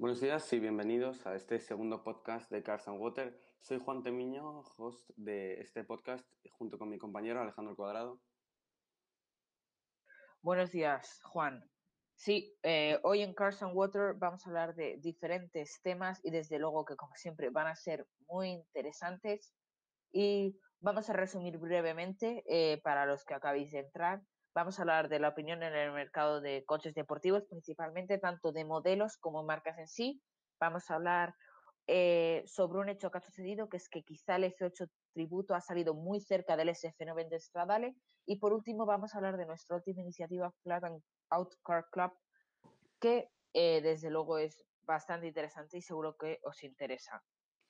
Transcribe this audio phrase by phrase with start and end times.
[0.00, 3.38] Buenos días y bienvenidos a este segundo podcast de Cars and Water.
[3.60, 8.18] Soy Juan Temiño, host de este podcast, junto con mi compañero Alejandro Cuadrado.
[10.40, 11.70] Buenos días, Juan.
[12.14, 16.58] Sí, eh, hoy en Cars and Water vamos a hablar de diferentes temas y desde
[16.58, 19.52] luego que como siempre van a ser muy interesantes
[20.12, 24.22] y vamos a resumir brevemente eh, para los que acabéis de entrar.
[24.54, 28.64] Vamos a hablar de la opinión en el mercado de coches deportivos, principalmente tanto de
[28.64, 30.22] modelos como marcas en sí.
[30.58, 31.34] Vamos a hablar
[31.86, 35.60] eh, sobre un hecho que ha sucedido, que es que quizá el F8 Tributo ha
[35.60, 37.96] salido muy cerca del SF9 de Stradale.
[38.26, 42.12] Y por último, vamos a hablar de nuestra última iniciativa, Flat and Out Car Club,
[43.00, 47.22] que eh, desde luego es bastante interesante y seguro que os interesa.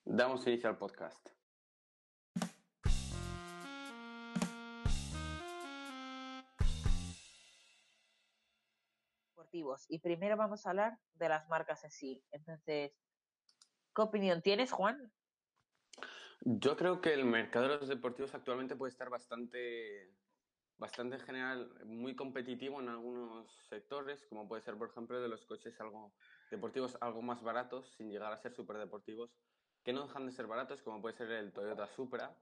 [0.04, 1.39] Damos inicio al podcast.
[9.52, 12.22] Y primero vamos a hablar de las marcas así.
[12.30, 12.92] Entonces,
[13.94, 15.12] ¿qué opinión tienes, Juan?
[16.42, 20.14] Yo creo que el mercado de los deportivos actualmente puede estar bastante,
[20.78, 25.44] bastante en general, muy competitivo en algunos sectores, como puede ser, por ejemplo, de los
[25.44, 26.14] coches algo
[26.50, 29.30] deportivos algo más baratos, sin llegar a ser súper deportivos,
[29.84, 32.36] que no dejan de ser baratos, como puede ser el Toyota Supra,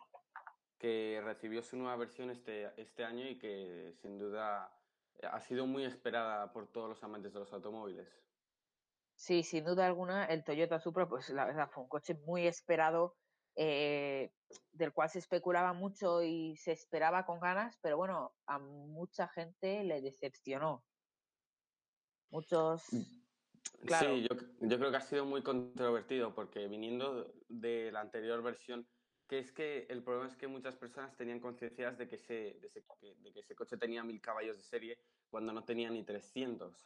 [0.79, 4.78] que recibió su nueva versión este, este año y que sin duda
[5.23, 8.09] ha sido muy esperada por todos los amantes de los automóviles.
[9.15, 13.17] Sí, sin duda alguna, el Toyota Supra, pues la verdad fue un coche muy esperado,
[13.57, 14.33] eh,
[14.71, 19.83] del cual se especulaba mucho y se esperaba con ganas, pero bueno, a mucha gente
[19.83, 20.85] le decepcionó.
[22.31, 22.85] Muchos.
[22.93, 23.03] Mm,
[23.89, 28.89] sí, yo, yo creo que ha sido muy controvertido porque viniendo de la anterior versión
[29.29, 32.71] que es que el problema es que muchas personas tenían conciencia de, que ese, de
[33.33, 34.99] que ese coche tenía mil caballos de serie
[35.29, 36.83] cuando no tenía ni 300.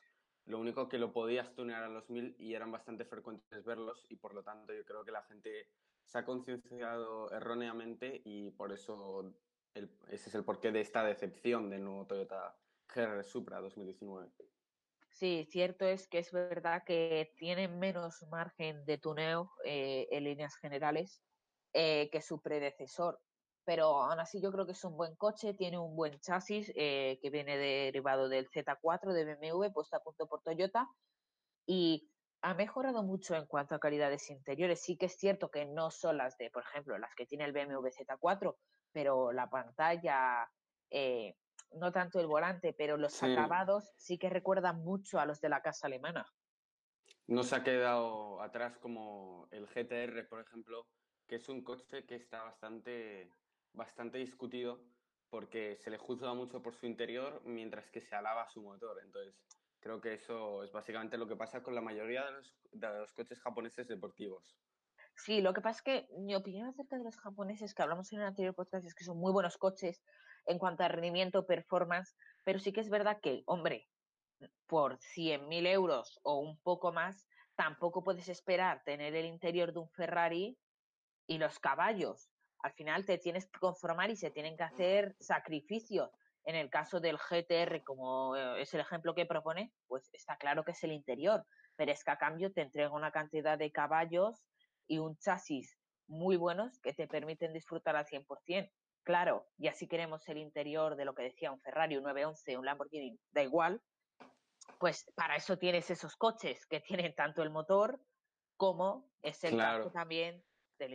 [0.47, 4.17] Lo único que lo podías tunear a los mil y eran bastante frecuentes verlos y
[4.17, 5.69] por lo tanto yo creo que la gente
[6.05, 9.33] se ha concienciado erróneamente y por eso
[9.75, 12.59] ese es el porqué de esta decepción del nuevo Toyota
[12.93, 14.29] GR Supra 2019.
[15.09, 20.57] Sí, cierto es que es verdad que tiene menos margen de tuneo eh, en líneas
[20.57, 21.23] generales
[21.73, 23.21] eh, que su predecesor.
[23.65, 27.19] Pero aún así yo creo que es un buen coche, tiene un buen chasis eh,
[27.23, 30.89] que viene derivado del Z4 de BMW, puesto a punto por Toyota,
[31.65, 32.11] y
[32.43, 34.83] ha mejorado mucho en cuanto a calidades interiores.
[34.83, 37.53] Sí que es cierto que no son las de, por ejemplo, las que tiene el
[37.53, 38.57] BMW Z4,
[38.93, 40.51] pero la pantalla,
[40.91, 41.37] eh,
[41.75, 45.63] no tanto el volante, pero los acabados sí que recuerdan mucho a los de la
[45.63, 46.27] casa alemana.
[47.29, 50.87] No se ha quedado atrás como el GTR, por ejemplo,
[51.33, 53.33] que es un coche que está bastante,
[53.73, 54.85] bastante discutido
[55.31, 59.01] porque se le juzga mucho por su interior mientras que se alaba su motor.
[59.03, 59.35] Entonces,
[59.81, 63.15] creo que eso es básicamente lo que pasa con la mayoría de los, de los
[63.15, 64.59] coches japoneses deportivos.
[65.17, 68.21] Sí, lo que pasa es que mi opinión acerca de los japoneses, que hablamos en
[68.21, 70.05] el anterior podcast, es que son muy buenos coches
[70.45, 72.15] en cuanto a rendimiento, performance,
[72.45, 73.89] pero sí que es verdad que, hombre,
[74.67, 77.27] por 100.000 euros o un poco más,
[77.57, 80.59] tampoco puedes esperar tener el interior de un Ferrari
[81.33, 82.29] y los caballos.
[82.59, 86.11] Al final te tienes que conformar y se tienen que hacer sacrificios.
[86.45, 90.63] En el caso del GTR, como eh, es el ejemplo que propone, pues está claro
[90.63, 94.45] que es el interior, pero es que a cambio te entrega una cantidad de caballos
[94.87, 98.71] y un chasis muy buenos que te permiten disfrutar al 100%.
[99.05, 102.67] Claro, y así queremos el interior de lo que decía un Ferrari, un 911, un
[102.67, 103.81] Lamborghini, da igual,
[104.79, 108.01] pues para eso tienes esos coches que tienen tanto el motor
[108.59, 110.45] como es el caso también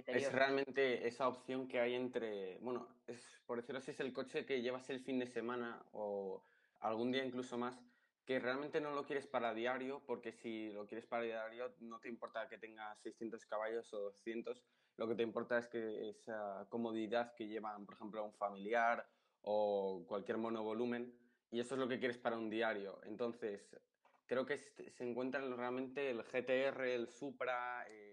[0.07, 4.45] es realmente esa opción que hay entre, bueno, es, por decirlo así, es el coche
[4.45, 6.43] que llevas el fin de semana o
[6.79, 7.79] algún día incluso más,
[8.25, 12.09] que realmente no lo quieres para diario, porque si lo quieres para diario no te
[12.09, 14.61] importa que tenga 600 caballos o 200,
[14.97, 19.07] lo que te importa es que esa comodidad que llevan, por ejemplo, un familiar
[19.41, 21.13] o cualquier monovolumen,
[21.51, 22.99] y eso es lo que quieres para un diario.
[23.05, 23.77] Entonces,
[24.25, 28.06] creo que se encuentran realmente el GTR, el Supra, eh,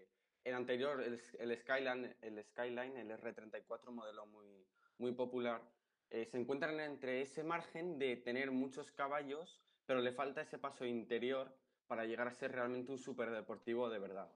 [0.45, 4.67] el anterior, el, Skyline, el Skyline, el R34, modelo muy,
[4.99, 5.63] muy popular,
[6.11, 10.85] eh, se encuentran entre ese margen de tener muchos caballos, pero le falta ese paso
[10.85, 11.57] interior
[11.87, 14.31] para llegar a ser realmente un superdeportivo de verdad.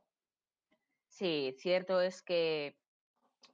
[1.07, 2.79] Sí, cierto es que,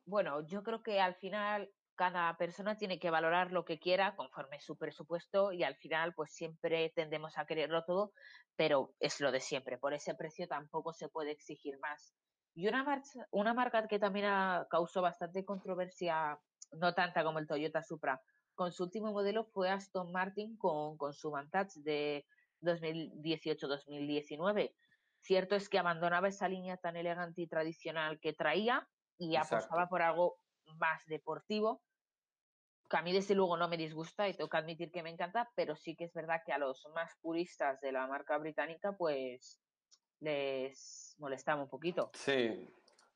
[0.04, 4.60] bueno, yo creo que al final cada persona tiene que valorar lo que quiera conforme
[4.60, 8.12] su presupuesto y al final pues siempre tendemos a quererlo todo,
[8.56, 9.78] pero es lo de siempre.
[9.78, 12.14] Por ese precio tampoco se puede exigir más.
[12.54, 16.38] Y una, marcha, una marca que también ha, causó bastante controversia,
[16.72, 18.22] no tanta como el Toyota Supra,
[18.54, 22.26] con su último modelo fue Aston Martin con, con su Vantage de
[22.62, 24.74] 2018-2019.
[25.20, 30.02] Cierto es que abandonaba esa línea tan elegante y tradicional que traía y apostaba por
[30.02, 30.38] algo
[30.76, 31.82] más deportivo,
[32.88, 35.50] que a mí desde luego no me disgusta y tengo que admitir que me encanta,
[35.54, 39.60] pero sí que es verdad que a los más puristas de la marca británica pues
[40.24, 42.10] les molestaba un poquito.
[42.14, 42.68] Sí,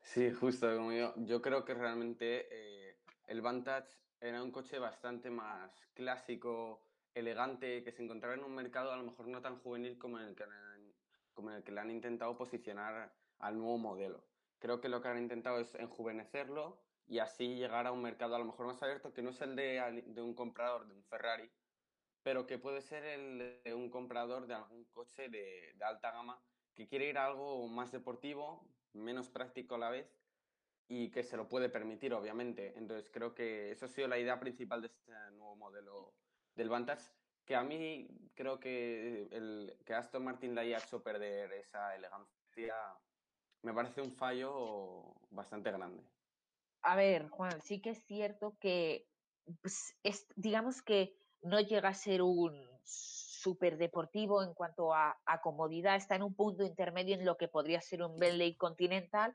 [0.03, 1.15] sí, justo como yo.
[1.17, 2.97] Yo creo que realmente eh,
[3.27, 3.91] el Vantage
[4.21, 6.81] era un coche bastante más clásico,
[7.15, 10.27] elegante, que se encontraba en un mercado a lo mejor no tan juvenil como en
[10.27, 10.45] el que,
[11.35, 14.25] como en el que le han intentado posicionar al nuevo modelo.
[14.59, 18.39] Creo que lo que han intentado es enjuvenecerlo y así llegar a un mercado a
[18.39, 21.51] lo mejor más abierto que no es el de, de un comprador de un Ferrari,
[22.23, 26.43] pero que puede ser el de un comprador de algún coche de, de alta gama
[26.79, 30.09] que quiere ir a algo más deportivo, menos práctico a la vez
[30.87, 32.79] y que se lo puede permitir, obviamente.
[32.79, 36.15] Entonces creo que eso ha sido la idea principal de este nuevo modelo
[36.55, 37.03] del Vantage,
[37.45, 42.77] que a mí creo que, el, que Aston Martin le haya hecho perder esa elegancia
[43.63, 46.05] me parece un fallo bastante grande.
[46.83, 49.09] A ver, Juan, sí que es cierto que
[49.63, 52.57] pues, es, digamos que no llega a ser un
[53.39, 57.81] súper deportivo en cuanto a, comodidad, está en un punto intermedio en lo que podría
[57.81, 59.35] ser un Bentley Continental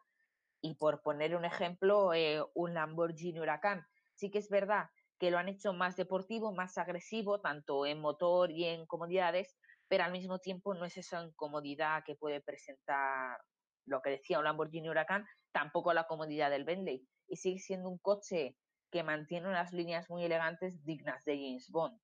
[0.62, 3.86] y por poner un ejemplo, eh, un Lamborghini Huracán.
[4.16, 4.90] Sí que es verdad
[5.20, 9.58] que lo han hecho más deportivo, más agresivo, tanto en motor y en comodidades,
[9.88, 13.38] pero al mismo tiempo no es esa incomodidad que puede presentar
[13.86, 17.08] lo que decía un Lamborghini Huracán, tampoco la comodidad del Bentley.
[17.28, 18.58] Y sigue siendo un coche
[18.92, 22.00] que mantiene unas líneas muy elegantes dignas de James Bond.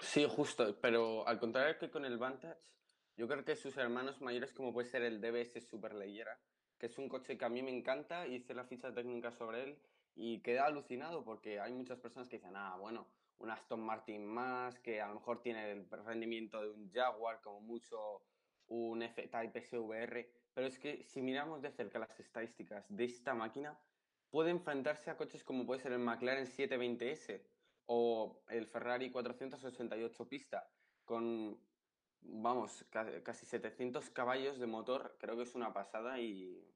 [0.00, 2.60] Sí, justo, pero al contrario que con el Vantage,
[3.16, 6.38] yo creo que sus hermanos mayores, como puede ser el DBS Superleyera,
[6.78, 9.78] que es un coche que a mí me encanta, hice la ficha técnica sobre él
[10.16, 13.08] y quedé alucinado porque hay muchas personas que dicen, ah, bueno,
[13.38, 17.60] un Aston Martin más, que a lo mejor tiene el rendimiento de un Jaguar, como
[17.60, 18.22] mucho
[18.66, 23.78] un F-Type SVR, pero es que si miramos de cerca las estadísticas de esta máquina,
[24.30, 27.40] puede enfrentarse a coches como puede ser el McLaren 720S
[27.86, 30.68] o el Ferrari 488 pista,
[31.04, 31.58] con,
[32.20, 32.84] vamos,
[33.22, 36.70] casi 700 caballos de motor, creo que es una pasada y,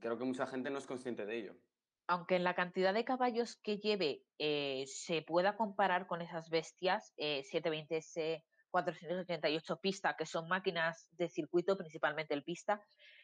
[0.00, 1.56] creo que mucha gente no es consciente de ello.
[2.08, 7.12] Aunque en la cantidad de caballos que lleve eh, se pueda comparar con esas bestias,
[7.16, 12.80] 720S, eh, 488 pista, que son máquinas de circuito, principalmente el pista,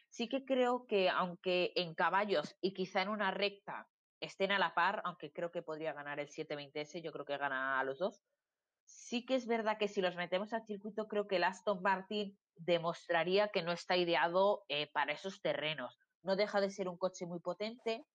[0.09, 3.87] sí que creo que aunque en caballos y quizá en una recta
[4.23, 7.79] estén a la par, aunque creo que podría ganar el 720S, yo creo que gana
[7.79, 8.21] a los dos,
[8.85, 12.37] sí que es verdad que si los metemos al circuito, creo que el Aston Martin
[12.55, 15.99] demostraría que no está ideado eh, para esos terrenos.
[16.21, 18.05] No deja de ser un coche muy potente.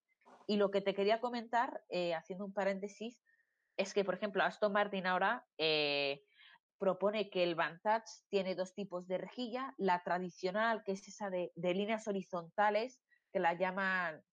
[0.47, 3.21] Y lo que te quería comentar, eh, haciendo un paréntesis,
[3.77, 6.23] es que, por ejemplo, Aston Martin ahora eh,
[6.79, 11.51] propone que el Vantage tiene dos tipos de rejilla, la tradicional, que es esa de,
[11.55, 12.99] líneas horizontales,
[13.31, 14.23] que la llaman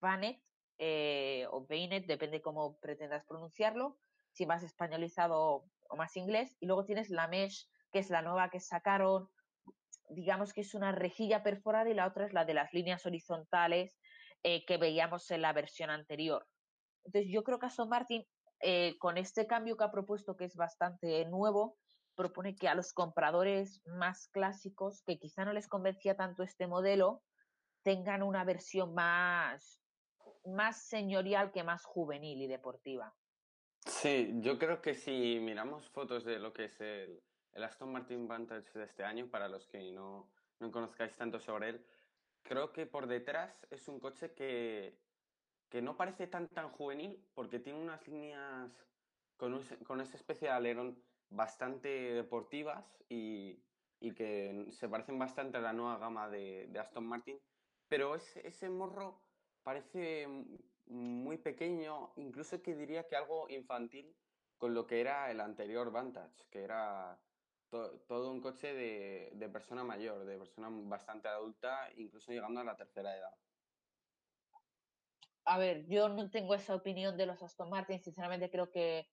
[0.00, 0.40] Vanet
[0.78, 3.98] eh, o Bainet, depende cómo pretendas pronunciarlo,
[4.32, 8.50] si más españolizado o más inglés, y luego tienes la Mesh, que es la nueva
[8.50, 9.28] que sacaron,
[10.08, 13.96] digamos que es una rejilla perforada y la otra es la de las líneas horizontales
[14.42, 16.46] eh, que veíamos en la versión anterior.
[17.04, 18.26] Entonces yo creo que Aston Martin,
[18.60, 21.76] eh, con este cambio que ha propuesto, que es bastante nuevo,
[22.14, 27.22] propone que a los compradores más clásicos, que quizá no les convencía tanto este modelo,
[27.82, 29.83] tengan una versión más,
[30.44, 33.14] más señorial que más juvenil y deportiva.
[33.86, 37.22] Sí, yo creo que si miramos fotos de lo que es el,
[37.54, 41.86] Aston Martin Vantage de este año, para los que no, no conozcáis tanto sobre él,
[42.42, 44.98] creo que por detrás es un coche que,
[45.68, 48.70] que no parece tan tan juvenil porque tiene unas líneas
[49.36, 53.62] con, con esa especie de alerón bastante deportivas y,
[54.16, 57.40] que se parecen bastante a la nueva gama de, Aston Martin,
[57.88, 59.23] pero ese, morro
[59.64, 60.28] parece
[60.86, 64.14] muy pequeño, incluso que diría que algo infantil
[64.58, 67.18] con lo que era el anterior Vantage, que era
[67.70, 72.76] todo un coche de, de persona mayor, de persona bastante adulta, incluso llegando a la
[72.76, 73.34] tercera edad.
[75.46, 79.08] A ver, yo no tengo esa opinión de los Aston Martin, sinceramente creo que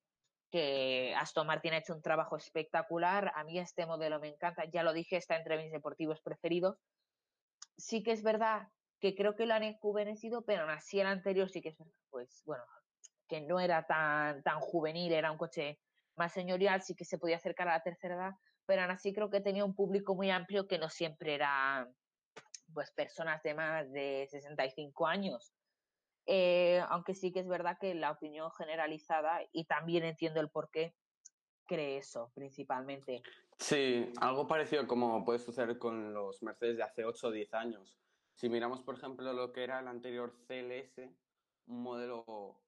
[0.51, 3.31] que Aston Martin ha hecho un trabajo espectacular.
[3.35, 6.77] A mí este modelo me encanta, ya lo dije, está entre mis deportivos preferidos.
[7.77, 8.67] Sí que es verdad
[9.01, 11.77] que creo que lo han enjuvenecido, pero aún así el anterior sí que es
[12.09, 12.63] pues bueno,
[13.27, 15.79] que no era tan, tan juvenil, era un coche
[16.15, 18.31] más señorial, sí que se podía acercar a la tercera edad,
[18.65, 21.89] pero aún así creo que tenía un público muy amplio que no siempre era
[22.73, 25.53] pues personas de más de 65 años.
[26.27, 30.69] Eh, aunque sí que es verdad que la opinión generalizada, y también entiendo el por
[30.69, 30.93] qué,
[31.65, 33.23] cree eso principalmente.
[33.57, 38.00] Sí, algo parecido como puede suceder con los Mercedes de hace 8 o 10 años.
[38.33, 41.09] Si miramos, por ejemplo, lo que era el anterior CLS,
[41.67, 42.59] un modelo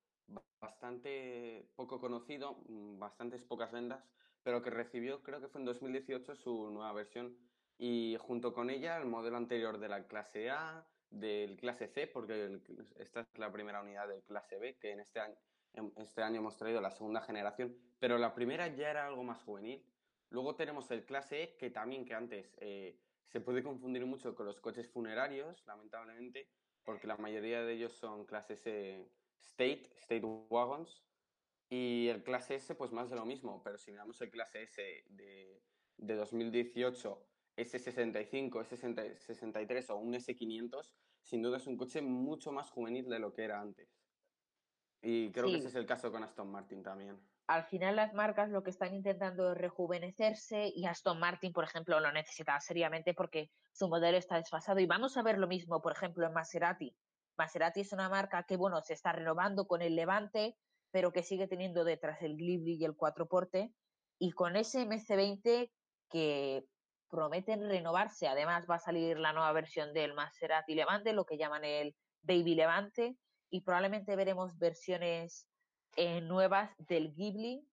[0.60, 4.04] bastante poco conocido, mm, bastantes pocas vendas,
[4.44, 7.38] pero que recibió, creo que fue en 2018, su nueva versión
[7.78, 12.60] y junto con ella el modelo anterior de la clase A, del clase C, porque
[12.98, 15.36] esta es la primera unidad del clase B, que en este año,
[15.98, 19.86] este año hemos traído la segunda generación, pero la primera ya era algo más juvenil.
[20.30, 24.46] Luego tenemos el clase E, que también que antes eh, se puede confundir mucho con
[24.46, 26.50] los coches funerarios, lamentablemente,
[26.84, 29.08] porque la mayoría de ellos son clases eh,
[29.40, 31.04] State, State Wagons,
[31.70, 34.82] y el clase S, pues más de lo mismo, pero si miramos el clase S
[35.10, 35.64] de,
[35.98, 37.28] de 2018,
[37.58, 43.34] S65, S63 o un S500, sin duda es un coche mucho más juvenil de lo
[43.34, 43.90] que era antes.
[45.02, 47.20] Y creo que ese es el caso con Aston Martin también.
[47.48, 52.00] Al final las marcas lo que están intentando es rejuvenecerse y Aston Martin, por ejemplo,
[52.00, 54.80] lo necesita seriamente porque su modelo está desfasado.
[54.80, 56.96] Y vamos a ver lo mismo, por ejemplo, en Maserati.
[57.38, 60.56] Maserati es una marca que, bueno, se está renovando con el Levante,
[60.92, 63.74] pero que sigue teniendo detrás el Ghibli y el Cuatro Porte.
[64.20, 65.70] Y con ese MC20
[66.10, 66.66] que
[67.10, 68.28] prometen renovarse.
[68.28, 72.56] Además, va a salir la nueva versión del Maserati Levante, lo que llaman el Baby
[72.56, 73.18] Levante,
[73.52, 75.48] y probablemente veremos versiones
[75.96, 77.68] eh, nuevas del Ghibli,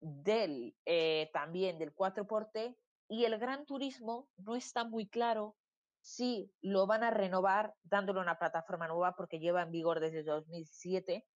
[0.00, 2.76] del eh, también del Cuatro Porte,
[3.08, 5.56] y el Gran Turismo no está muy claro
[6.00, 11.26] si lo van a renovar dándole una plataforma nueva porque lleva en vigor desde 2007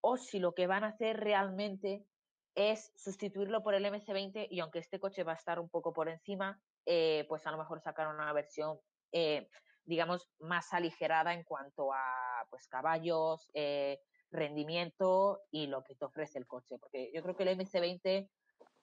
[0.00, 2.06] o si lo que van a hacer realmente
[2.54, 6.08] es sustituirlo por el MC20 y aunque este coche va a estar un poco por
[6.08, 8.78] encima, eh, pues a lo mejor sacar una versión,
[9.12, 9.48] eh,
[9.84, 16.38] digamos, más aligerada en cuanto a pues caballos, eh, rendimiento y lo que te ofrece
[16.38, 16.78] el coche.
[16.78, 18.28] Porque yo creo que el MC20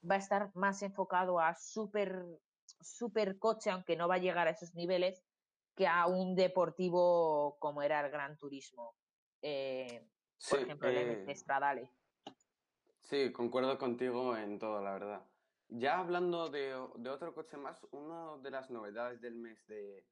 [0.09, 2.25] va a estar más enfocado a súper
[2.81, 5.23] super coche, aunque no va a llegar a esos niveles,
[5.75, 8.95] que a un deportivo como era el Gran Turismo.
[9.41, 11.89] por ejemplo, el MC Stradale.
[13.01, 15.21] Sí, concuerdo contigo en todo, la verdad.
[15.69, 20.05] Ya hablando de, otro coche más, una de las novedades del mes de,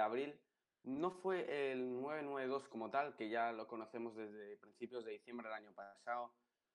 [0.00, 0.38] abril
[0.84, 5.56] no fue el 992 como tal, que ya lo conocemos desde principios de diciembre del
[5.56, 6.32] año pasado,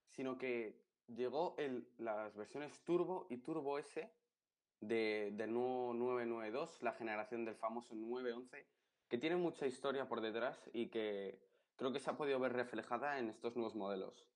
[0.09, 4.12] sino que llegó el, las versiones Turbo y Turbo S
[4.81, 8.67] de, del nuevo 992, la generación del famoso 911,
[9.07, 11.39] que tiene mucha historia por detrás y que
[11.75, 14.27] creo que se ha podido ver reflejada en estos nuevos modelos.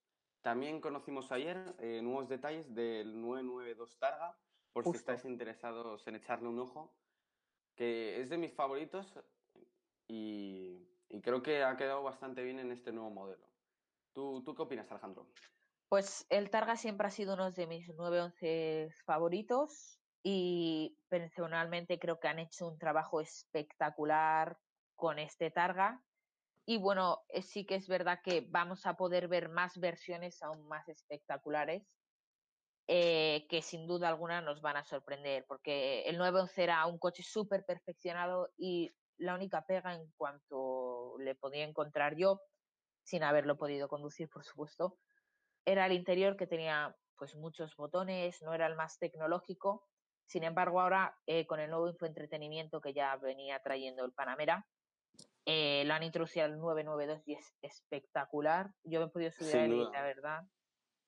[0.42, 4.38] También conocimos ayer eh, nuevos detalles del 992 Targa,
[4.72, 6.94] por si estáis interesados en echarle un ojo,
[7.76, 9.20] que es de mis favoritos
[10.10, 10.86] y,
[11.24, 13.48] creo que ha quedado bastante bien en este nuevo modelo.
[14.14, 15.28] ¿Tú, ¿Tú qué opinas, Alejandro?
[15.88, 22.28] Pues el Targa siempre ha sido uno de mis 911 favoritos y personalmente creo que
[22.28, 24.58] han hecho un trabajo espectacular
[24.96, 26.04] con este Targa
[26.70, 30.68] y bueno, eh, sí que es verdad que vamos a poder ver más versiones aún
[30.68, 31.84] más espectaculares,
[32.86, 37.24] eh, que sin duda alguna nos van a sorprender, porque el 911 era un coche
[37.24, 42.42] súper perfeccionado y la única pega en cuanto le podía encontrar yo,
[43.04, 44.98] sin haberlo podido conducir, por supuesto,
[45.66, 49.86] era el interior que tenía pues muchos botones, no era el más tecnológico.
[50.26, 54.66] Sin embargo, ahora eh, con el nuevo infoentretenimiento que ya venía trayendo el Panamera,
[55.46, 58.72] eh, lo han introducido al 992 y es espectacular.
[58.84, 60.44] Yo me he podido subir a él la verdad.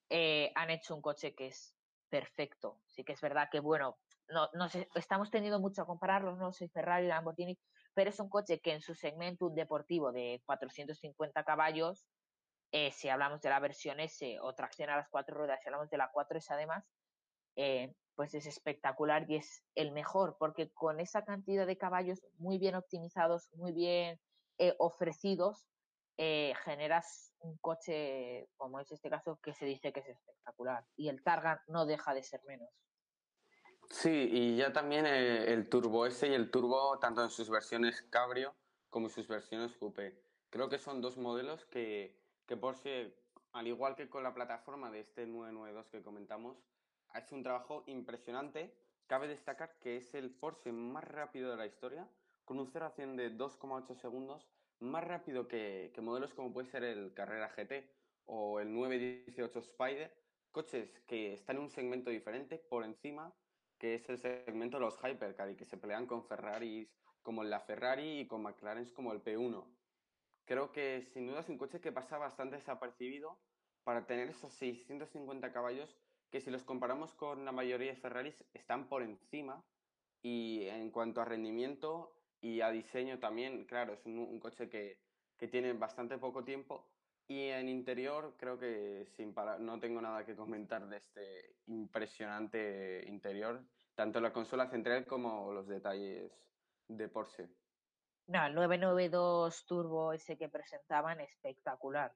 [0.09, 1.75] Eh, han hecho un coche que es
[2.09, 2.81] perfecto.
[2.85, 6.67] Sí que es verdad que, bueno, no, no estamos teniendo mucho a compararlos, no soy
[6.67, 7.57] Ferrari, Lamborghini,
[7.93, 12.05] pero es un coche que en su segmento deportivo de 450 caballos,
[12.71, 15.89] eh, si hablamos de la versión S o tracción a las cuatro ruedas, si hablamos
[15.89, 16.86] de la 4S además,
[18.15, 22.75] pues es espectacular y es el mejor, porque con esa cantidad de caballos muy bien
[22.75, 24.19] optimizados, muy bien
[24.57, 25.67] eh, ofrecidos,
[26.17, 30.86] eh, generas un coche, como es este caso, que se dice que es espectacular.
[30.95, 32.69] Y el Targa no deja de ser menos.
[33.91, 38.01] Sí, y ya también eh, el, Turbo S y el Turbo, tanto en sus versiones
[38.10, 38.55] Cabrio
[38.89, 40.17] como en sus versiones Coupe.
[40.50, 42.17] Creo que son dos modelos que,
[42.48, 43.13] que Porsche,
[43.51, 46.57] al igual que con la plataforma de este 992 que comentamos,
[47.10, 48.74] ha hecho un trabajo impresionante.
[49.07, 52.07] Cabe destacar que es el Porsche más rápido de la historia,
[52.45, 54.48] con un 0 a 100 de 2,8 segundos,
[54.79, 57.89] más rápido que, modelos como puede ser el Carrera GT
[58.25, 60.13] o el 918 Spider,
[60.51, 63.33] coches que están en un segmento diferente por encima,
[63.81, 66.88] que es el segmento de los Hypercar y que se pelean con Ferraris
[67.23, 69.65] como la Ferrari y con McLaren como el P1.
[70.45, 73.39] Creo que sin duda es un coche que pasa bastante desapercibido
[73.83, 75.97] para tener esos 650 caballos
[76.29, 79.65] que si los comparamos con la mayoría de Ferraris están por encima
[80.21, 85.00] y en cuanto a rendimiento y a diseño también, claro, es un, coche que,
[85.39, 86.85] que, tiene bastante poco tiempo
[87.31, 93.63] y en interior creo que sin no tengo nada que comentar de este impresionante interior,
[93.95, 96.29] tanto la consola central como los detalles
[96.89, 97.47] de Porsche.
[98.27, 102.13] No, el 992 Turbo ese que presentaban espectacular.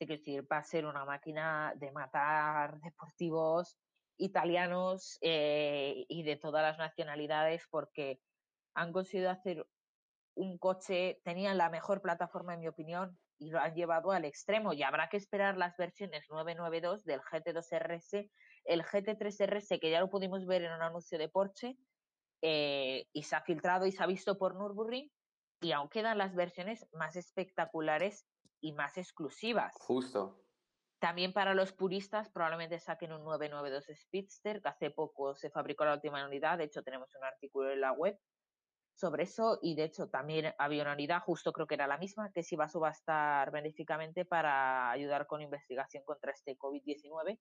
[0.00, 3.78] Es decir, va a ser una máquina de matar deportivos
[4.18, 8.20] italianos eh, y de todas las nacionalidades porque
[8.74, 9.64] han conseguido hacer
[10.36, 14.72] un coche, tenían la mejor plataforma en mi opinión y lo han llevado al extremo
[14.72, 18.30] y habrá que esperar las versiones 992 del GT2 RS,
[18.64, 21.76] el GT3 RS que ya lo pudimos ver en un anuncio de Porsche
[22.42, 25.10] eh, y se ha filtrado y se ha visto por Nürburgring
[25.60, 28.26] y aún quedan las versiones más espectaculares
[28.60, 29.74] y más exclusivas.
[29.80, 30.42] Justo.
[30.98, 35.94] También para los puristas probablemente saquen un 992 Speedster, que hace poco se fabricó la
[35.94, 38.18] última unidad, de hecho tenemos un artículo en la web
[38.96, 42.32] sobre eso y de hecho también había una unidad, justo creo que era la misma,
[42.32, 47.38] que se iba a subastar benéficamente para ayudar con investigación contra este COVID-19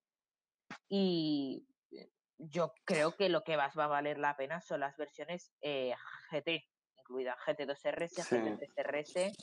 [0.90, 4.98] y eh, yo creo que lo que más va a valer la pena son las
[4.98, 5.94] versiones eh,
[6.32, 6.66] GT,
[6.98, 9.34] incluida GT2RS, GT3RS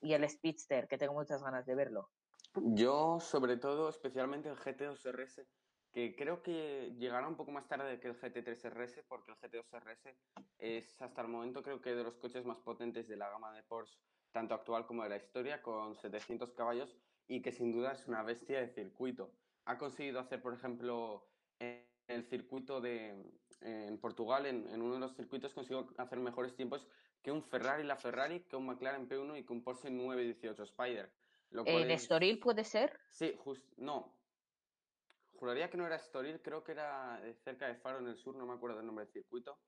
[0.00, 2.08] y el Speedster, que tengo muchas ganas de verlo.
[2.54, 5.46] Yo, sobre todo, especialmente el GT2RS,
[5.94, 10.12] que creo que llegará un poco más tarde que el GT3RS, porque el GT2RS
[10.58, 13.62] es hasta el momento creo que de los coches más potentes de la gama de
[13.62, 13.96] Porsche,
[14.32, 16.96] tanto actual como de la historia, con 700 caballos
[17.28, 19.30] y que sin duda es una bestia de circuito.
[19.66, 21.28] Ha conseguido hacer, por ejemplo,
[21.60, 23.14] en el circuito de
[23.60, 26.88] en Portugal, en, en uno de los circuitos, consiguió hacer mejores tiempos
[27.22, 31.10] que un Ferrari la Ferrari, que un McLaren P1 y que un Porsche 918 Spider.
[31.52, 32.98] ¿En Estoril puede ser?
[33.10, 33.64] Sí, just...
[33.76, 34.23] no.
[35.38, 38.46] Juraría que no era Estoril, creo que era cerca de Faro en el sur, no
[38.46, 39.58] me acuerdo del nombre del circuito.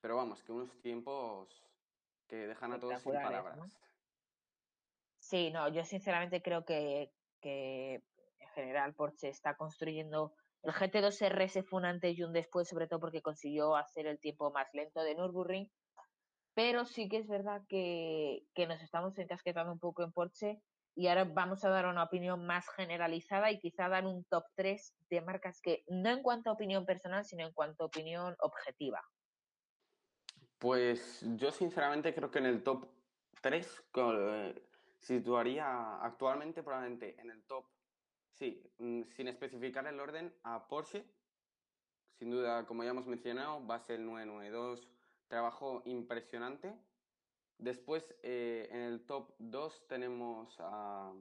[0.00, 1.64] Pero vamos, que unos tiempos
[2.26, 3.58] que dejan a todos sin palabras.
[5.18, 7.94] Sí, no, yo sinceramente creo que, que
[8.38, 10.34] en general Porsche está construyendo
[10.66, 14.18] el GT2 RS fue un antes y un después, sobre todo porque consiguió hacer el
[14.18, 15.70] tiempo más lento de Nürburgring,
[16.54, 20.60] pero sí que es verdad que, que nos estamos encasquetando un poco en Porsche
[20.96, 24.94] y ahora vamos a dar una opinión más generalizada y quizá dar un top 3
[25.10, 29.02] de marcas que no en cuanto a opinión personal, sino en cuanto a opinión objetiva.
[30.58, 32.88] Pues yo sinceramente creo que en el top
[33.42, 34.62] 3 eh,
[34.98, 37.66] situaría actualmente probablemente en el top,
[38.32, 41.04] sí, mm, sin especificar el orden, a Porsche.
[42.18, 44.90] Sin duda, como ya hemos mencionado, va a ser el 992,
[45.28, 46.74] trabajo impresionante.
[47.58, 51.12] Después, eh, en el top 2 tenemos a...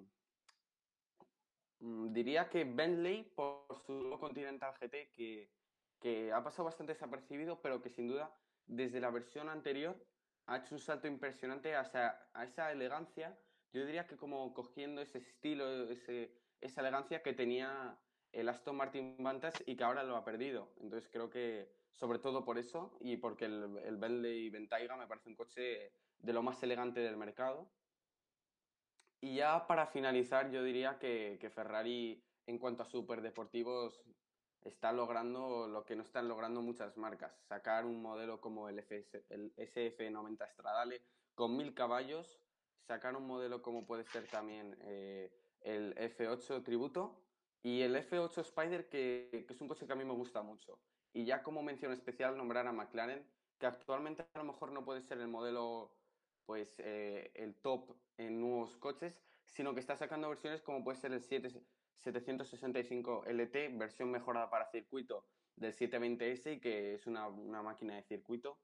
[1.80, 5.50] Mm, diría que Bentley por su Continental GT, que,
[6.00, 9.96] que ha pasado bastante desapercibido, pero que sin duda, desde la versión anterior,
[10.48, 13.38] ha hecho un salto impresionante a esa, a esa elegancia.
[13.72, 17.98] Yo diría que como cogiendo ese estilo, ese, esa elegancia que tenía
[18.32, 20.74] el Aston Martin Vantage y que ahora lo ha perdido.
[20.82, 25.30] Entonces creo que sobre todo por eso y porque el, el Bentley Bentayga me parece
[25.30, 25.94] un coche
[26.26, 27.70] de lo más elegante del mercado.
[29.22, 34.04] Y ya para finalizar, yo diría que, Ferrari, en cuanto a superdeportivos,
[34.62, 37.36] está logrando lo que no están logrando muchas marcas.
[37.48, 41.02] Sacar un modelo como el, el SF90 Stradale
[41.36, 42.40] con mil caballos,
[42.88, 47.22] sacar un modelo como puede ser también eh, el F8 Tributo
[47.62, 50.80] y el F8 Spider, que, que, es un coche que a mí me gusta mucho.
[51.14, 53.26] Y ya como mención especial, nombrar a McLaren,
[53.58, 55.92] que actualmente a lo mejor no puede ser el modelo
[56.46, 61.14] pues eh, el top en nuevos coches, sino que está sacando versiones como puede ser
[61.14, 67.96] el 765 LT, versión mejorada para circuito del 720S y que es una, una, máquina
[67.96, 68.58] de circuito.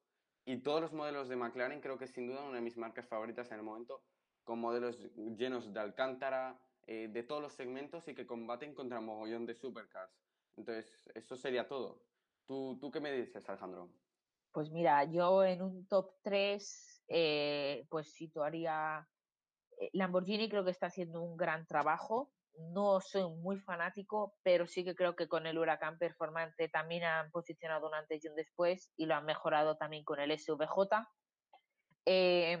[0.44, 3.06] Y todos los modelos de McLaren creo que es sin duda una de mis marcas
[3.06, 4.02] favoritas en el momento,
[4.44, 4.98] con modelos
[5.36, 10.12] llenos de alcántara, eh, de todos los segmentos y que combaten contra mogollón de supercars.
[10.56, 12.02] Entonces, eso sería todo.
[12.44, 13.88] ¿Tú, ¿Tú qué me dices, Alejandro?
[14.50, 19.06] Pues mira, yo en un top 3 eh, pues situaría
[19.78, 22.32] eh, Lamborghini creo que está haciendo un gran trabajo.
[22.74, 27.30] No soy muy fanático, pero sí que creo que con el Huracán Performante también han
[27.30, 31.08] posicionado un antes y un después y lo han mejorado también con el SVJ.
[32.04, 32.58] Eh,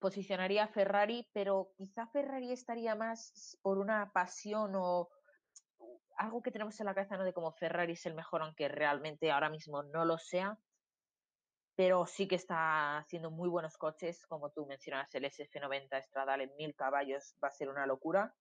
[0.00, 5.08] posicionaría Ferrari, pero quizá Ferrari estaría más por una pasión o
[6.18, 7.24] algo que tenemos en la cabeza, ¿no?
[7.24, 10.58] De como Ferrari es el mejor, aunque realmente ahora mismo no lo sea
[11.76, 16.56] pero sí que está haciendo muy buenos coches, como tú mencionas, el SF90 Stradale en
[16.56, 18.34] 1000 caballos va a ser una locura.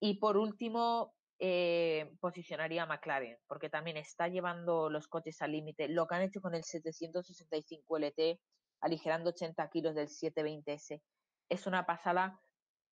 [0.00, 5.88] Y por último, eh, posicionaría a McLaren, porque también está llevando los coches al límite.
[5.88, 8.40] Lo que han hecho con el 765 LT,
[8.80, 11.02] aligerando 80 kilos del 720S,
[11.50, 12.40] es una pasada.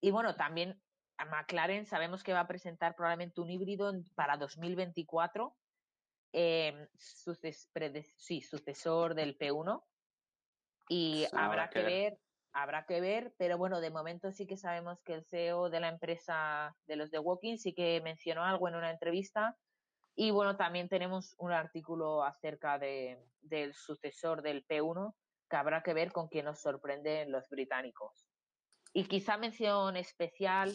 [0.02, 0.80] Y bueno, también
[1.16, 5.56] a McLaren sabemos que va a presentar probablemente un híbrido para 2024,
[6.32, 9.82] eh, sí, sucesor del P1.
[10.88, 12.18] Y habrá que ver
[12.56, 15.88] habrá que ver, pero bueno, de momento sí que sabemos que el CEO de la
[15.88, 19.58] empresa de los de Walking sí que mencionó algo en una entrevista.
[20.14, 25.14] Y bueno, también tenemos un artículo acerca de, del sucesor del P1
[25.50, 28.26] que habrá que ver con quién nos sorprenden los británicos.
[28.94, 30.72] Y quizá mención especial,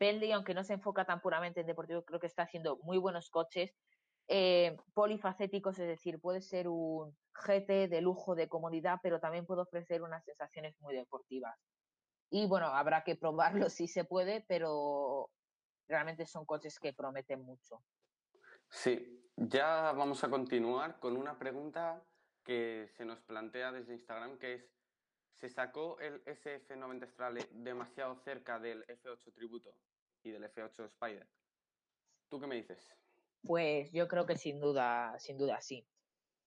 [0.00, 3.30] Bentley, aunque no se enfoca tan puramente en deportivo, creo que está haciendo muy buenos
[3.30, 3.78] coches
[4.28, 9.62] eh, polifacéticos, es decir, puede ser un GT de lujo, de comodidad, pero también puede
[9.62, 11.56] ofrecer unas sensaciones muy deportivas.
[12.30, 15.30] Y bueno, habrá que probarlo si se puede, pero
[15.88, 17.82] realmente son coches que prometen mucho.
[18.68, 22.02] Sí, ya vamos a continuar con una pregunta
[22.42, 24.70] que se nos plantea desde Instagram, que es,
[25.34, 29.74] ¿se sacó el SF90 Strale demasiado cerca del F8 Tributo
[30.22, 31.28] y del F8 Spider?
[32.28, 32.92] ¿Tú qué me dices?
[33.46, 35.86] Pues yo creo que sin duda, sin duda sí.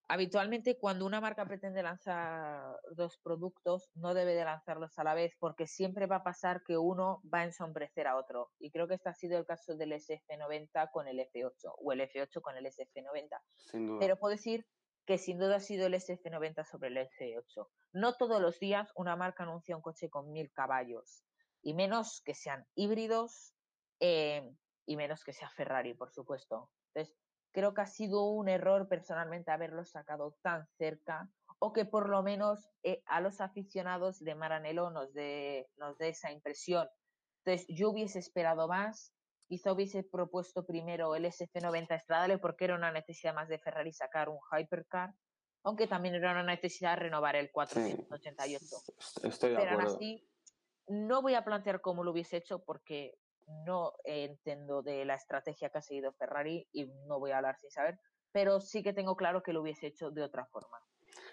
[0.08, 5.36] Habitualmente cuando una marca pretende lanzar dos productos no debe de lanzarlos a la vez
[5.38, 8.50] porque siempre va a pasar que uno va a ensombrecer a otro.
[8.58, 12.00] Y creo que este ha sido el caso del SF90 con el F8 o el
[12.00, 13.98] F8 con el SF90.
[14.00, 14.66] Pero puedo decir
[15.06, 17.68] que sin duda ha sido el SF90 sobre el F8.
[17.92, 21.22] No todos los días una marca anuncia un coche con mil caballos
[21.62, 23.54] y menos que sean híbridos
[24.00, 24.42] eh,
[24.86, 26.68] y menos que sea Ferrari, por supuesto.
[26.94, 27.16] Entonces,
[27.52, 32.22] creo que ha sido un error personalmente haberlo sacado tan cerca o que por lo
[32.22, 36.88] menos eh, a los aficionados de Maranello nos dé, nos dé esa impresión.
[37.44, 39.12] Entonces, yo hubiese esperado más,
[39.46, 44.28] quizá hubiese propuesto primero el SF90 Stradale porque era una necesidad más de Ferrari sacar
[44.28, 45.12] un hypercar,
[45.62, 48.76] aunque también era una necesidad renovar el 488.
[49.24, 50.26] estoy de Pero aún así,
[50.86, 53.18] no voy a plantear cómo lo hubiese hecho porque
[53.64, 57.70] no entiendo de la estrategia que ha seguido Ferrari y no voy a hablar sin
[57.70, 57.98] saber,
[58.32, 60.78] pero sí que tengo claro que lo hubiese hecho de otra forma.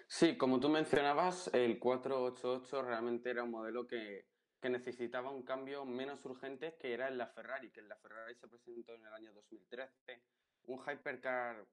[0.06, 4.26] Sí, como tú mencionabas, el 488 realmente era un modelo que,
[4.60, 8.34] que necesitaba un cambio menos urgente que era en la Ferrari, que en la Ferrari
[8.34, 10.22] se presentó en el año 2013.
[10.64, 11.66] Un hypercar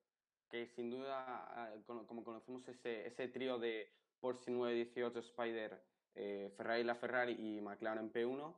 [0.50, 6.84] que sin duda, ah, como conocemos ese, ese trío de Porsche 918 Spider, eh, Ferrari
[6.84, 8.56] la Ferrari y McLaren P1,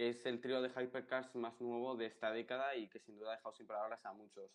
[0.00, 3.32] que es el trío de hypercars más nuevo de esta década y que sin duda
[3.32, 4.50] ha dejado sin palabras a muchos.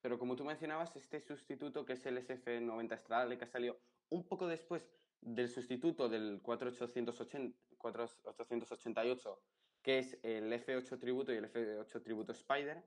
[0.00, 4.26] Pero como tú mencionabas, este sustituto que es el SF90 Stradale, que ha salido un
[4.26, 9.42] poco después del sustituto del 4888,
[9.80, 12.84] que es el F8 Tributo y el F8 Tributo Spider,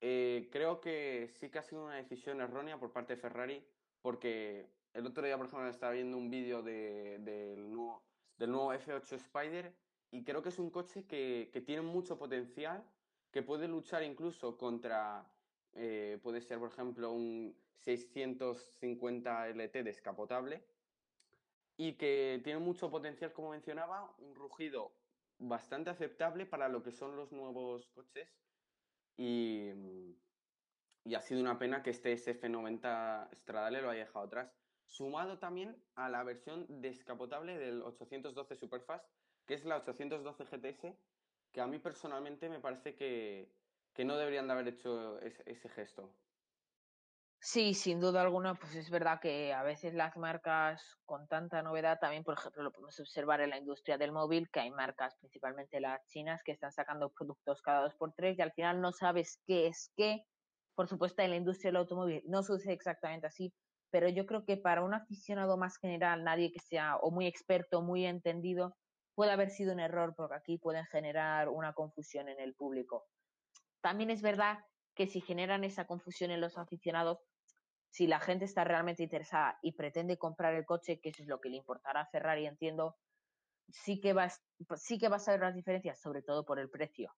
[0.00, 3.64] eh, creo que sí que ha sido una decisión errónea por parte de Ferrari,
[4.02, 8.04] porque el otro día, por ejemplo, estaba viendo un vídeo del, nuevo,
[8.36, 12.84] del nuevo F8 Spider y creo que es un coche que, tiene mucho potencial,
[13.30, 15.26] que puede luchar incluso contra,
[15.74, 20.64] eh, puede ser por ejemplo un 650 LT descapotable
[21.76, 24.92] y que tiene mucho potencial, como mencionaba, un rugido
[25.38, 28.28] bastante aceptable para lo que son los nuevos coches
[29.16, 29.70] y,
[31.04, 34.54] y ha sido una pena que este SF90 Stradale lo haya dejado atrás.
[34.86, 39.04] Sumado también a la versión descapotable del 812 Superfast,
[39.46, 40.96] que es la 812 GTS,
[41.52, 43.52] que a mí personalmente me parece que,
[44.04, 46.10] no deberían de haber hecho ese, gesto.
[47.38, 51.98] Sí, sin duda alguna, pues es verdad que a veces las marcas con tanta novedad,
[52.00, 55.78] también por ejemplo lo podemos observar en la industria del móvil, que hay marcas, principalmente
[55.78, 59.40] las chinas, que están sacando productos cada dos por tres y al final no sabes
[59.46, 60.24] qué es qué.
[60.74, 63.52] Por supuesto, en la industria del automóvil no sucede exactamente así,
[63.90, 67.82] pero yo creo que para un aficionado más general, nadie que sea o muy experto,
[67.82, 68.74] muy entendido,
[69.14, 73.06] puede haber sido un error porque aquí pueden generar una confusión en el público.
[73.80, 77.18] También es verdad que si generan esa confusión en los aficionados,
[77.90, 81.40] si la gente está realmente interesada y pretende comprar el coche, que eso es lo
[81.40, 82.96] que le importará a Ferrari, entiendo,
[83.68, 84.42] sí que, vas,
[84.76, 87.14] sí que vas a ver las diferencias, sobre todo por el precio.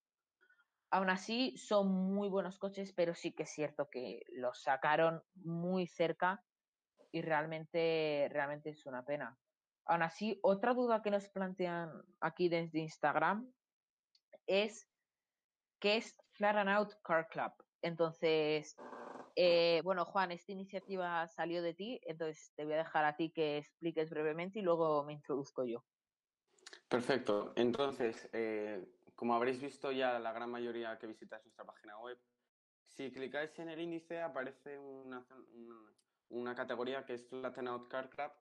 [0.89, 5.87] Aún así, son muy buenos coches, pero sí que es cierto que los sacaron muy
[5.87, 6.43] cerca
[7.11, 9.37] y realmente, realmente es una pena.
[9.87, 13.51] Aún así, otra duda que nos plantean aquí desde Instagram
[14.45, 14.87] es
[15.79, 17.53] qué es Flat and Out Car Club.
[17.81, 18.75] Entonces,
[19.35, 23.31] eh, bueno, Juan, esta iniciativa salió de ti, entonces te voy a dejar a ti
[23.31, 25.85] que expliques brevemente y luego me introduzco yo.
[26.89, 27.53] Perfecto.
[27.55, 32.17] Entonces, eh, como habréis visto ya la gran mayoría que visitáis nuestra página web,
[32.85, 35.25] si clicáis en el índice aparece una,
[36.29, 38.31] una, categoría que es Flatten Out Car Club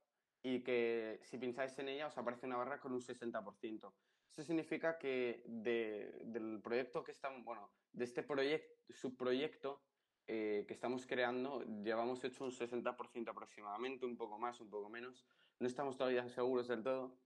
[0.46, 3.92] y que si pincháis en ella os aparece una barra con un 60%.
[4.30, 9.82] Eso significa que del proyecto que estamos, bueno, de este proyecto, subproyecto
[10.28, 15.26] eh, que estamos creando, llevamos hecho un 60% aproximadamente, un poco más, un poco menos.
[15.58, 17.18] No estamos todavía seguros del todo,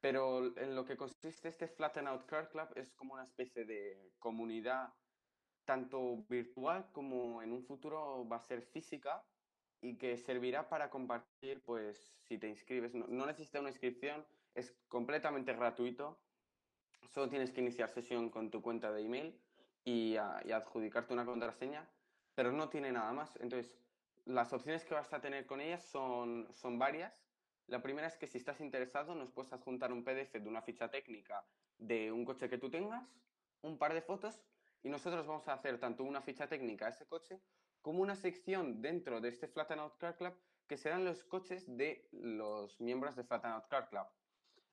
[0.00, 4.12] pero en lo que consiste este Flatten Out Car Club es como una especie de
[4.20, 4.94] comunidad
[5.64, 9.24] tanto virtual como en un futuro va a ser física
[9.80, 14.74] y que servirá para compartir, pues si te inscribes, no, no necesita una inscripción, es
[14.88, 16.18] completamente gratuito,
[17.08, 19.40] solo tienes que iniciar sesión con tu cuenta de email
[19.84, 21.88] y, y adjudicarte una contraseña,
[22.34, 23.36] pero no tiene nada más.
[23.36, 23.78] Entonces,
[24.24, 27.14] las opciones que vas a tener con ellas son, son varias.
[27.66, 30.90] La primera es que si estás interesado nos puedes adjuntar un PDF de una ficha
[30.90, 31.44] técnica
[31.78, 33.08] de un coche que tú tengas,
[33.62, 34.40] un par de fotos
[34.82, 37.40] y nosotros vamos a hacer tanto una ficha técnica a ese coche
[37.82, 40.34] como una sección dentro de este Flat Out Car Club
[40.66, 44.06] que serán los coches de los miembros de Flat Out Car Club.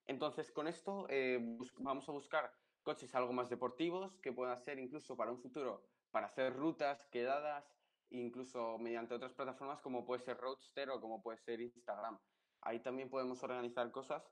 [0.08, 5.16] Entonces, con esto eh, vamos a buscar coches algo más deportivos que puedan ser incluso
[5.18, 5.84] para un futuro
[6.16, 7.76] para hacer rutas, quedadas,
[8.10, 12.18] incluso mediante otras plataformas como puede ser Roadster o como puede ser Instagram.
[12.62, 14.24] Ahí también podemos organizar cosas.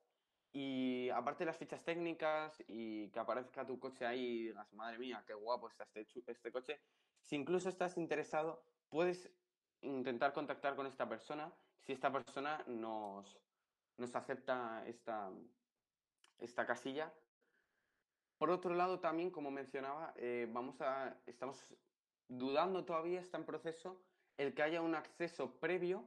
[0.54, 4.98] Y aparte de las fichas técnicas y que aparezca tu coche ahí y digas, madre
[4.98, 6.80] mía, qué guapo está este, este coche,
[7.24, 9.32] si incluso estás interesado, puedes
[9.82, 13.38] intentar contactar con esta persona si esta persona nos,
[13.98, 15.32] nos acepta esta,
[16.40, 17.14] esta casilla.
[18.38, 21.66] Por otro lado, también, como mencionaba, eh, vamos a, estamos
[22.28, 24.02] dudando todavía, está en proceso,
[24.38, 26.04] el que haya un acceso previo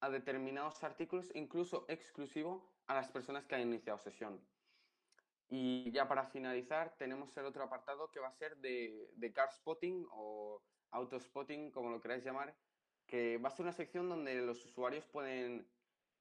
[0.00, 4.40] a determinados artículos, incluso exclusivo a las personas que han iniciado sesión.
[5.50, 9.50] Y ya para finalizar, tenemos el otro apartado que va a ser de, de car
[9.50, 12.54] spotting o auto spotting, como lo queráis llamar,
[13.06, 15.66] que va a ser una sección donde los usuarios pueden,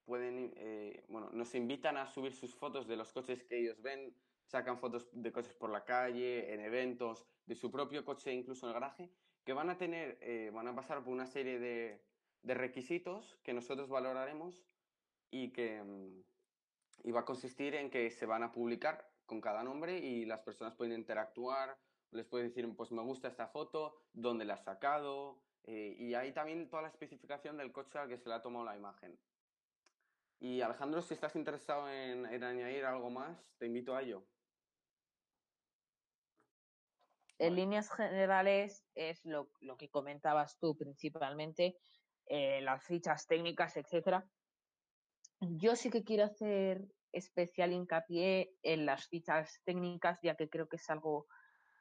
[0.05, 4.15] pueden eh, bueno, nos invitan a subir sus fotos de los coches que ellos ven,
[4.45, 8.69] sacan fotos de coches por la calle, en eventos, de su propio coche, incluso en
[8.69, 9.11] el garaje,
[9.43, 12.01] que van a tener, eh, van a pasar por una serie de,
[12.43, 14.65] de requisitos que nosotros valoraremos
[15.29, 16.23] y que mm,
[17.03, 20.39] y va a consistir en que se van a publicar con cada nombre y las
[20.39, 21.77] personas pueden interactuar,
[22.11, 26.31] les pueden decir, pues me gusta esta foto, dónde la has sacado, eh, y ahí
[26.31, 29.19] también toda la especificación del coche al que se le ha tomado la imagen.
[30.39, 34.25] Y Alejandro, si estás interesado en, en añadir algo más, te invito a ello.
[37.39, 41.77] En líneas generales es lo, lo, que comentabas tú principalmente,
[42.25, 44.27] eh, las fichas técnicas, etcétera.
[45.41, 50.77] Yo sí que quiero hacer especial hincapié en las fichas técnicas, ya que creo que
[50.77, 51.27] es algo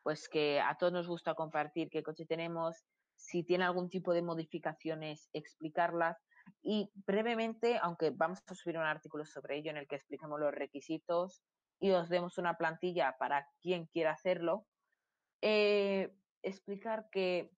[0.03, 2.85] pues que a todos nos gusta compartir qué coche tenemos,
[3.17, 6.17] si tiene algún tipo de modificaciones, explicarlas.
[6.63, 10.55] Y brevemente, aunque vamos a subir un artículo sobre ello en el que explicamos los
[10.55, 11.43] requisitos
[11.81, 14.67] y os demos una plantilla para quien quiera hacerlo,
[15.43, 17.51] eh, explicar que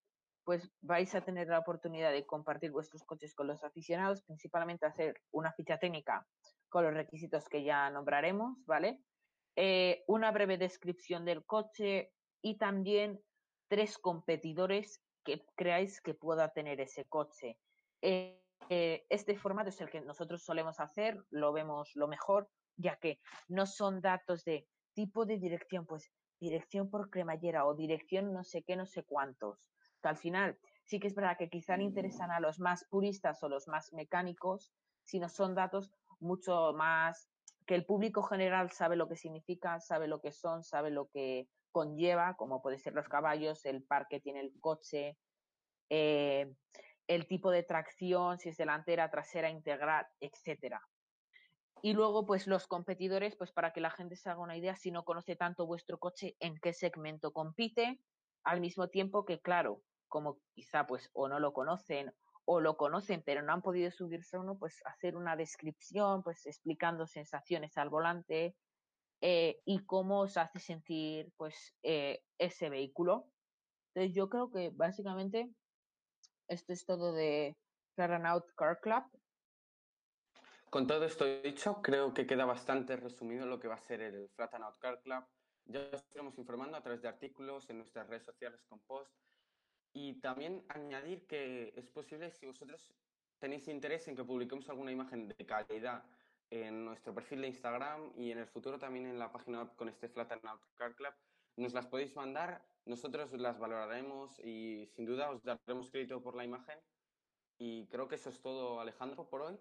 [0.48, 5.20] pues vais a tener la oportunidad de compartir vuestros coches con los aficionados, principalmente hacer
[5.30, 6.26] una ficha técnica
[6.70, 8.98] con los requisitos que ya nombraremos, ¿vale?
[9.56, 13.20] Eh, una breve descripción del coche y también
[13.68, 17.58] tres competidores que creáis que pueda tener ese coche.
[18.00, 22.96] Eh, eh, este formato es el que nosotros solemos hacer, lo vemos lo mejor, ya
[22.96, 28.44] que no son datos de tipo de dirección, pues dirección por cremallera o dirección no
[28.44, 32.30] sé qué, no sé cuántos que al final sí que es verdad que quizá interesan
[32.30, 34.72] a los más puristas o los más mecánicos,
[35.04, 37.30] sino son datos mucho más
[37.66, 41.48] que el público general sabe lo que significa, sabe lo que son, sabe lo que
[41.70, 45.18] conlleva, como puede ser los caballos, el par que tiene el coche,
[45.90, 46.50] eh,
[47.06, 50.80] el tipo de tracción, si es delantera, trasera, integral, etcétera.
[51.82, 54.90] Y luego, pues los competidores, pues para que la gente se haga una idea, si
[54.90, 58.00] no conoce tanto vuestro coche, en qué segmento compite,
[58.44, 62.12] al mismo tiempo que, claro, como quizá pues o no lo conocen
[62.44, 66.46] o lo conocen pero no han podido subirse a uno, pues hacer una descripción, pues
[66.46, 68.56] explicando sensaciones al volante
[69.20, 73.30] eh, y cómo os hace sentir pues eh, ese vehículo.
[73.92, 75.52] Entonces yo creo que básicamente
[76.48, 77.56] esto es todo de
[77.96, 79.04] Out Car Club.
[80.70, 84.30] Con todo esto dicho, creo que queda bastante resumido lo que va a ser el
[84.38, 85.24] Out Car Club.
[85.64, 89.12] Ya os estaremos informando a través de artículos en nuestras redes sociales con post
[89.92, 92.92] y también añadir que es posible si vosotros
[93.38, 96.04] tenéis interés en que publiquemos alguna imagen de calidad
[96.50, 99.88] en nuestro perfil de Instagram y en el futuro también en la página web con
[99.88, 101.12] este Flatten Out Car Club,
[101.56, 106.44] nos las podéis mandar, nosotros las valoraremos y sin duda os daremos crédito por la
[106.44, 106.78] imagen.
[107.58, 109.58] Y creo que eso es todo, Alejandro, por hoy.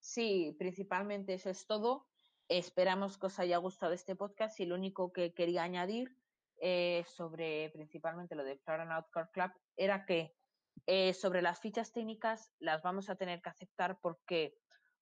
[0.00, 2.08] Sí, principalmente eso es todo.
[2.48, 6.18] Esperamos que os haya gustado este podcast y lo único que quería añadir
[6.66, 10.34] eh, sobre principalmente lo de Out Car Club era que
[10.86, 14.56] eh, sobre las fichas técnicas las vamos a tener que aceptar porque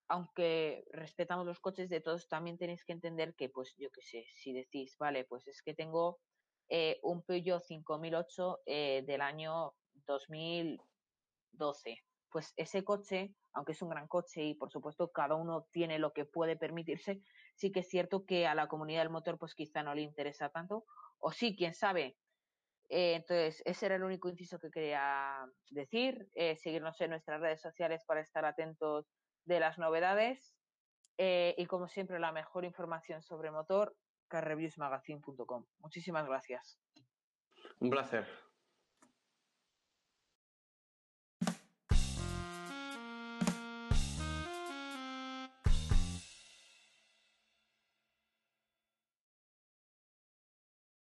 [0.08, 4.24] aunque respetamos los coches de todos, también tenéis que entender que, pues yo qué sé,
[4.34, 6.18] si decís, vale, pues es que tengo
[6.68, 9.72] eh, un Peugeot 5008 eh, del año
[10.06, 16.00] 2012, pues ese coche, aunque es un gran coche y por supuesto cada uno tiene
[16.00, 17.22] lo que puede permitirse,
[17.54, 20.48] sí que es cierto que a la comunidad del motor pues quizá no le interesa
[20.50, 20.84] tanto,
[21.22, 22.16] o sí, quién sabe,
[22.94, 26.28] eh, entonces, ese era el único inciso que quería decir.
[26.34, 29.10] Eh, seguirnos en nuestras redes sociales para estar atentos
[29.46, 30.54] de las novedades.
[31.16, 33.96] Eh, y como siempre, la mejor información sobre motor,
[34.28, 35.64] carreviewsmagazine.com.
[35.78, 36.78] Muchísimas gracias.
[37.78, 38.26] Un placer.